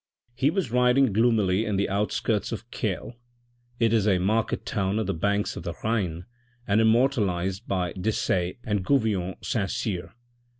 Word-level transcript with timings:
"He 0.33 0.49
was 0.49 0.71
riding 0.71 1.13
gloomily 1.13 1.63
in 1.63 1.75
the 1.75 1.87
outskirts 1.87 2.51
of 2.51 2.71
Kehl; 2.71 3.17
it 3.79 3.93
is 3.93 4.07
a 4.07 4.17
market 4.17 4.65
town 4.65 4.97
on 4.97 5.05
the 5.05 5.13
banks 5.13 5.55
of 5.55 5.61
the 5.61 5.75
Rhine 5.83 6.25
and 6.67 6.81
immortalised 6.81 7.67
by 7.67 7.93
Desaix 7.93 8.57
and 8.63 8.83
Gouvion 8.83 9.35
Saint 9.45 9.69
Cyr. 9.69 10.15